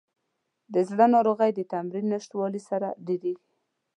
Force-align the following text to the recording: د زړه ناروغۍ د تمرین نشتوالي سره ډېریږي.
د 0.73 0.75
زړه 0.89 1.05
ناروغۍ 1.15 1.51
د 1.55 1.59
تمرین 1.71 2.05
نشتوالي 2.13 2.61
سره 2.69 2.87
ډېریږي. 3.05 3.45